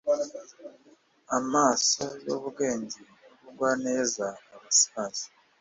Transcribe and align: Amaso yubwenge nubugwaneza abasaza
Amaso 1.37 2.03
yubwenge 2.25 2.99
nubugwaneza 3.03 4.27
abasaza 4.55 5.25